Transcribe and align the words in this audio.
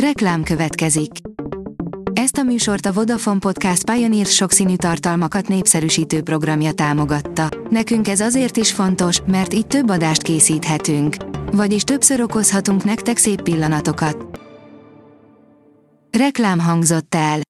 Reklám 0.00 0.42
következik. 0.42 1.10
Ezt 2.12 2.36
a 2.36 2.42
műsort 2.42 2.86
a 2.86 2.92
Vodafone 2.92 3.38
Podcast 3.38 3.90
Pioneer 3.90 4.26
sokszínű 4.26 4.76
tartalmakat 4.76 5.48
népszerűsítő 5.48 6.22
programja 6.22 6.72
támogatta. 6.72 7.48
Nekünk 7.70 8.08
ez 8.08 8.20
azért 8.20 8.56
is 8.56 8.72
fontos, 8.72 9.20
mert 9.26 9.54
így 9.54 9.66
több 9.66 9.88
adást 9.90 10.22
készíthetünk. 10.22 11.16
Vagyis 11.52 11.82
többször 11.82 12.20
okozhatunk 12.20 12.84
nektek 12.84 13.16
szép 13.16 13.42
pillanatokat. 13.42 14.40
Reklám 16.18 16.58
hangzott 16.58 17.14
el. 17.14 17.40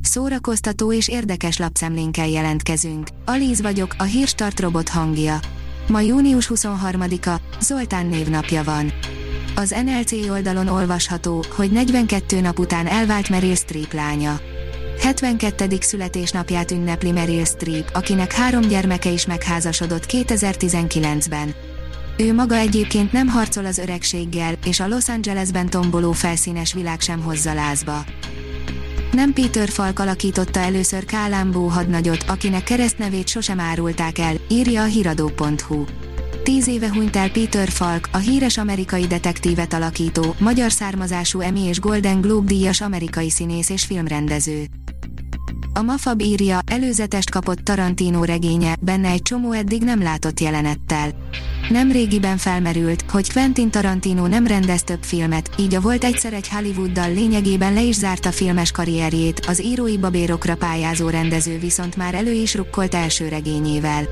Szórakoztató 0.00 0.92
és 0.92 1.08
érdekes 1.08 1.58
lapszemlénkkel 1.58 2.28
jelentkezünk. 2.28 3.08
Alíz 3.24 3.60
vagyok, 3.60 3.94
a 3.98 4.02
hírstart 4.02 4.60
robot 4.60 4.88
hangja. 4.88 5.38
Ma 5.88 6.00
június 6.00 6.50
23-a, 6.54 7.40
Zoltán 7.60 8.06
névnapja 8.06 8.62
van. 8.62 8.92
Az 9.58 9.74
NLC 9.84 10.12
oldalon 10.12 10.68
olvasható, 10.68 11.44
hogy 11.56 11.70
42 11.70 12.40
nap 12.40 12.58
után 12.58 12.86
elvált 12.86 13.28
Meryl 13.28 13.54
Streep 13.54 13.92
lánya. 13.92 14.40
72. 15.00 15.76
születésnapját 15.80 16.70
ünnepli 16.70 17.10
Meryl 17.10 17.44
Streep, 17.44 17.90
akinek 17.92 18.32
három 18.32 18.60
gyermeke 18.60 19.10
is 19.10 19.26
megházasodott 19.26 20.06
2019-ben. 20.08 21.54
Ő 22.16 22.34
maga 22.34 22.54
egyébként 22.54 23.12
nem 23.12 23.28
harcol 23.28 23.64
az 23.64 23.78
öregséggel, 23.78 24.54
és 24.64 24.80
a 24.80 24.88
Los 24.88 25.08
Angelesben 25.08 25.70
tomboló 25.70 26.12
felszínes 26.12 26.72
világ 26.72 27.00
sem 27.00 27.20
hozza 27.20 27.54
lázba. 27.54 28.04
Nem 29.12 29.32
Peter 29.32 29.68
Falk 29.68 29.98
alakította 29.98 30.60
először 30.60 31.04
Kálambó 31.04 31.66
hadnagyot, 31.66 32.24
akinek 32.28 32.64
keresztnevét 32.64 33.28
sosem 33.28 33.60
árulták 33.60 34.18
el, 34.18 34.34
írja 34.48 34.82
a 34.82 34.86
hiradó.hu. 34.86 35.84
Tíz 36.46 36.66
éve 36.66 36.88
hunyt 36.88 37.16
el 37.16 37.30
Peter 37.30 37.68
Falk, 37.68 38.08
a 38.12 38.16
híres 38.16 38.58
amerikai 38.58 39.06
detektívet 39.06 39.72
alakító, 39.72 40.34
magyar 40.38 40.72
származású 40.72 41.40
Emmy 41.40 41.60
és 41.60 41.80
Golden 41.80 42.20
Globe 42.20 42.46
díjas 42.46 42.80
amerikai 42.80 43.30
színész 43.30 43.68
és 43.68 43.84
filmrendező. 43.84 44.64
A 45.74 45.82
Mafab 45.82 46.20
írja, 46.20 46.58
előzetest 46.66 47.30
kapott 47.30 47.58
Tarantino 47.58 48.24
regénye, 48.24 48.76
benne 48.80 49.08
egy 49.08 49.22
csomó 49.22 49.52
eddig 49.52 49.82
nem 49.82 50.02
látott 50.02 50.40
jelenettel. 50.40 51.10
Nem 51.68 51.92
régiben 51.92 52.36
felmerült, 52.36 53.04
hogy 53.10 53.32
Quentin 53.32 53.70
Tarantino 53.70 54.26
nem 54.26 54.46
rendez 54.46 54.82
több 54.82 55.02
filmet, 55.02 55.50
így 55.58 55.74
a 55.74 55.80
volt 55.80 56.04
egyszer 56.04 56.32
egy 56.32 56.48
Hollywooddal 56.48 57.12
lényegében 57.12 57.72
le 57.72 57.82
is 57.82 57.94
zárta 57.94 58.32
filmes 58.32 58.70
karrierjét, 58.70 59.46
az 59.46 59.62
írói 59.62 59.98
babérokra 59.98 60.56
pályázó 60.56 61.08
rendező 61.08 61.58
viszont 61.58 61.96
már 61.96 62.14
elő 62.14 62.32
is 62.32 62.54
rukkolt 62.54 62.94
első 62.94 63.28
regényével. 63.28 64.04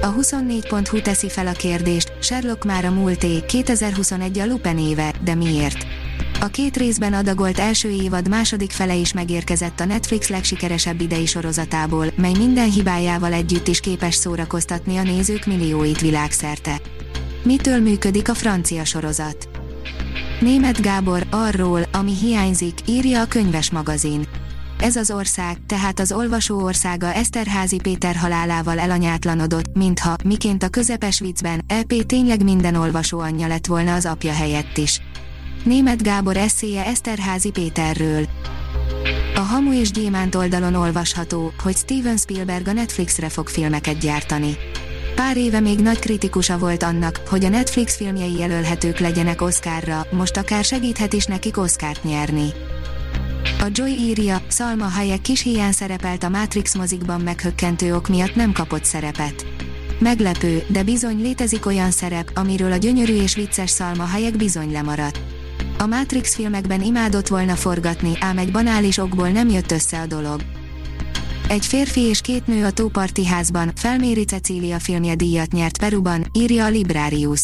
A 0.00 0.14
24.hu 0.14 1.00
teszi 1.00 1.28
fel 1.28 1.46
a 1.46 1.52
kérdést, 1.52 2.12
Sherlock 2.20 2.64
már 2.64 2.84
a 2.84 2.90
múlté, 2.90 3.40
2021 3.46 4.38
a 4.38 4.46
Lupin 4.46 4.78
éve, 4.78 5.14
de 5.24 5.34
miért? 5.34 5.86
A 6.40 6.46
két 6.46 6.76
részben 6.76 7.12
adagolt 7.12 7.58
első 7.58 7.88
évad 7.88 8.28
második 8.28 8.70
fele 8.70 8.94
is 8.94 9.12
megérkezett 9.12 9.80
a 9.80 9.84
Netflix 9.84 10.28
legsikeresebb 10.28 11.00
idei 11.00 11.26
sorozatából, 11.26 12.06
mely 12.16 12.32
minden 12.38 12.70
hibájával 12.70 13.32
együtt 13.32 13.68
is 13.68 13.80
képes 13.80 14.14
szórakoztatni 14.14 14.96
a 14.96 15.02
nézők 15.02 15.46
millióit 15.46 16.00
világszerte. 16.00 16.80
Mitől 17.42 17.80
működik 17.80 18.28
a 18.28 18.34
francia 18.34 18.84
sorozat? 18.84 19.48
Német 20.40 20.80
Gábor 20.80 21.26
arról, 21.30 21.82
ami 21.92 22.12
hiányzik, 22.14 22.78
írja 22.86 23.20
a 23.20 23.26
könyves 23.26 23.70
magazin. 23.70 24.28
Ez 24.80 24.96
az 24.96 25.10
ország, 25.10 25.56
tehát 25.66 26.00
az 26.00 26.12
olvasó 26.12 26.62
országa 26.62 27.12
Eszterházi 27.12 27.78
Péter 27.78 28.16
halálával 28.16 28.78
elanyátlanodott, 28.78 29.76
mintha, 29.76 30.16
miként 30.24 30.62
a 30.62 30.68
közepes 30.68 31.20
viccben, 31.20 31.64
EP 31.66 32.06
tényleg 32.06 32.44
minden 32.44 32.74
olvasó 32.74 33.18
anyja 33.18 33.46
lett 33.46 33.66
volna 33.66 33.94
az 33.94 34.06
apja 34.06 34.32
helyett 34.32 34.76
is. 34.76 35.00
Német 35.64 36.02
Gábor 36.02 36.36
eszéje 36.36 36.84
Eszterházi 36.86 37.50
Péterről. 37.50 38.26
A 39.34 39.40
Hamu 39.40 39.72
és 39.72 39.90
Gyémánt 39.90 40.34
oldalon 40.34 40.74
olvasható, 40.74 41.52
hogy 41.62 41.76
Steven 41.76 42.16
Spielberg 42.16 42.68
a 42.68 42.72
Netflixre 42.72 43.28
fog 43.28 43.48
filmeket 43.48 43.98
gyártani. 43.98 44.56
Pár 45.14 45.36
éve 45.36 45.60
még 45.60 45.78
nagy 45.78 45.98
kritikusa 45.98 46.58
volt 46.58 46.82
annak, 46.82 47.20
hogy 47.28 47.44
a 47.44 47.48
Netflix 47.48 47.96
filmjei 47.96 48.38
jelölhetők 48.38 48.98
legyenek 48.98 49.42
Oscarra, 49.42 50.06
most 50.10 50.36
akár 50.36 50.64
segíthet 50.64 51.12
is 51.12 51.24
nekik 51.24 51.58
Oscart 51.58 52.04
nyerni. 52.04 52.52
A 53.60 53.68
Joy 53.72 53.90
írja, 53.90 54.42
Salma 54.50 54.84
Hayek 54.84 55.20
kis 55.20 55.42
hiány 55.42 55.72
szerepelt 55.72 56.22
a 56.22 56.28
Matrix 56.28 56.74
mozikban 56.74 57.20
meghökkentő 57.20 57.94
ok 57.94 58.08
miatt 58.08 58.34
nem 58.34 58.52
kapott 58.52 58.84
szerepet. 58.84 59.46
Meglepő, 59.98 60.62
de 60.68 60.82
bizony 60.82 61.20
létezik 61.20 61.66
olyan 61.66 61.90
szerep, 61.90 62.30
amiről 62.34 62.72
a 62.72 62.76
gyönyörű 62.76 63.22
és 63.22 63.34
vicces 63.34 63.70
Salma 63.70 64.04
Hayek 64.04 64.36
bizony 64.36 64.72
lemaradt. 64.72 65.20
A 65.78 65.86
Matrix 65.86 66.34
filmekben 66.34 66.82
imádott 66.82 67.28
volna 67.28 67.54
forgatni, 67.54 68.12
ám 68.20 68.38
egy 68.38 68.52
banális 68.52 68.98
okból 68.98 69.28
nem 69.28 69.48
jött 69.48 69.70
össze 69.72 70.00
a 70.00 70.06
dolog. 70.06 70.40
Egy 71.48 71.66
férfi 71.66 72.00
és 72.00 72.20
két 72.20 72.46
nő 72.46 72.64
a 72.64 72.70
Tóparti 72.70 73.26
házban, 73.26 73.72
Felméri 73.74 74.24
Cecília 74.24 74.78
filmje 74.78 75.14
díjat 75.14 75.52
nyert 75.52 75.78
Peruban, 75.78 76.26
írja 76.32 76.64
a 76.64 76.68
Librarius. 76.68 77.40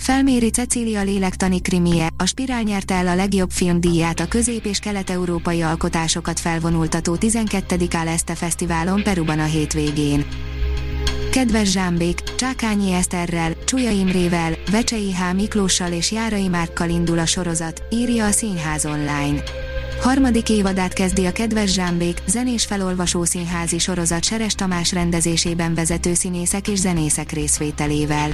Felméri 0.00 0.50
Cecília 0.50 1.02
lélektani 1.02 1.60
krimie, 1.60 2.08
a 2.16 2.26
Spirál 2.26 2.62
nyerte 2.62 2.94
el 2.94 3.06
a 3.06 3.14
legjobb 3.14 3.50
filmdíját 3.50 4.20
a 4.20 4.28
közép- 4.28 4.66
és 4.66 4.78
kelet-európai 4.78 5.62
alkotásokat 5.62 6.40
felvonultató 6.40 7.16
12. 7.16 7.76
Aleste 7.90 8.34
Fesztiválon 8.34 9.02
Peruban 9.02 9.38
a 9.38 9.44
hétvégén. 9.44 10.26
Kedves 11.30 11.70
Zsámbék, 11.70 12.22
Csákányi 12.36 12.92
Eszterrel, 12.92 13.64
Csúlya 13.64 13.90
Imrével, 13.90 14.52
Vecsei 14.70 15.14
H. 15.14 15.34
Miklóssal 15.34 15.92
és 15.92 16.12
Járai 16.12 16.48
Márkkal 16.48 16.88
indul 16.88 17.18
a 17.18 17.26
sorozat, 17.26 17.82
írja 17.90 18.26
a 18.26 18.30
Színház 18.30 18.84
online. 18.86 19.42
Harmadik 20.00 20.48
évadát 20.48 20.92
kezdi 20.92 21.24
a 21.24 21.32
Kedves 21.32 21.72
Zsámbék, 21.72 22.18
zenés 22.26 22.64
felolvasó 22.64 23.24
színházi 23.24 23.78
sorozat 23.78 24.24
Seres 24.24 24.54
Tamás 24.54 24.92
rendezésében 24.92 25.74
vezető 25.74 26.14
színészek 26.14 26.68
és 26.68 26.78
zenészek 26.78 27.32
részvételével. 27.32 28.30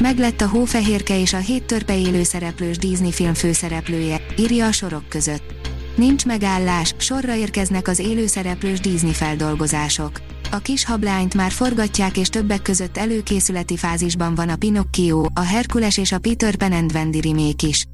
Meglett 0.00 0.40
a 0.40 0.48
Hófehérke 0.48 1.20
és 1.20 1.32
a 1.32 1.38
hét 1.38 1.64
törpe 1.64 1.98
élő 1.98 2.22
szereplős 2.22 2.78
Disney 2.78 3.12
film 3.12 3.34
főszereplője, 3.34 4.20
írja 4.36 4.66
a 4.66 4.72
sorok 4.72 5.08
között. 5.08 5.54
Nincs 5.96 6.26
megállás, 6.26 6.94
sorra 6.98 7.34
érkeznek 7.34 7.88
az 7.88 7.98
élő 7.98 8.26
szereplős 8.26 8.80
Disney 8.80 9.12
feldolgozások. 9.12 10.20
A 10.50 10.58
kis 10.58 10.84
hablányt 10.84 11.34
már 11.34 11.50
forgatják 11.50 12.16
és 12.16 12.28
többek 12.28 12.62
között 12.62 12.96
előkészületi 12.96 13.76
fázisban 13.76 14.34
van 14.34 14.48
a 14.48 14.56
Pinocchio, 14.56 15.26
a 15.34 15.40
Herkules 15.40 15.96
és 15.98 16.12
a 16.12 16.18
Peter 16.18 16.56
Pan 16.56 16.72
and 16.72 16.92
Wendy 16.94 17.20
remake 17.20 17.66
is. 17.66 17.84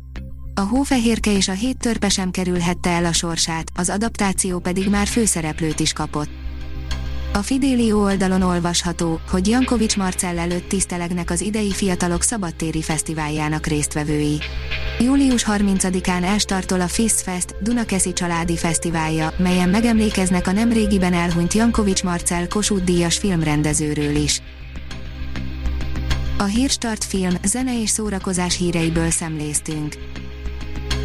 A 0.55 0.61
Hófehérke 0.61 1.33
és 1.33 1.49
a 1.49 1.53
hét 1.53 1.79
törpe 1.79 2.09
sem 2.09 2.31
kerülhette 2.31 2.91
el 2.91 3.05
a 3.05 3.13
sorsát, 3.13 3.71
az 3.75 3.89
adaptáció 3.89 4.59
pedig 4.59 4.89
már 4.89 5.07
főszereplőt 5.07 5.81
is 5.81 5.93
kapott. 5.93 6.31
A 7.37 7.43
Fidelio 7.43 8.03
oldalon 8.03 8.43
olvasható, 8.43 9.21
hogy 9.31 9.49
Jankovics 9.49 9.97
Marcell 9.97 10.39
előtt 10.39 10.69
tisztelegnek 10.69 11.31
az 11.31 11.41
idei 11.41 11.73
Fiatalok 11.73 12.23
Szabadtéri 12.23 12.83
Fesztiváljának 12.83 13.67
résztvevői. 13.67 14.39
Július 15.01 15.45
30-án 15.49 16.25
elstartol 16.25 16.81
a 16.81 16.89
FISZ 16.89 17.23
Fest, 17.23 17.55
Dunakeszi 17.63 18.13
Családi 18.13 18.57
Fesztiválja, 18.57 19.33
melyen 19.39 19.69
megemlékeznek 19.69 20.47
a 20.47 20.53
nemrégiben 20.53 21.13
elhunyt 21.13 21.53
Jankovics 21.53 22.03
Marcell 22.03 22.47
Kossuth 22.47 22.85
Díjas 22.85 23.19
filmrendezőről 23.19 24.15
is. 24.15 24.43
A 26.39 26.45
Hírstart 26.45 27.05
film, 27.05 27.35
zene 27.45 27.81
és 27.81 27.91
szórakozás 27.91 28.57
híreiből 28.57 29.11
szemléztünk. 29.11 29.95